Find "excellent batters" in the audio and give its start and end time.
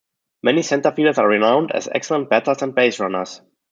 1.93-2.63